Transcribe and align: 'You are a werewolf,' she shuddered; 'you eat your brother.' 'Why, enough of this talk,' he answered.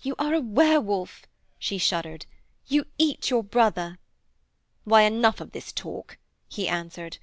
'You 0.00 0.14
are 0.16 0.32
a 0.32 0.40
werewolf,' 0.40 1.26
she 1.58 1.76
shuddered; 1.76 2.24
'you 2.68 2.86
eat 2.98 3.30
your 3.30 3.42
brother.' 3.42 3.98
'Why, 4.84 5.02
enough 5.02 5.40
of 5.40 5.50
this 5.50 5.72
talk,' 5.72 6.18
he 6.46 6.68
answered. 6.68 7.18